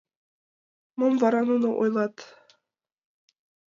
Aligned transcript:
Мом 0.97 1.13
вара 1.21 1.41
нуно 1.49 1.69
ойлат? 1.81 2.15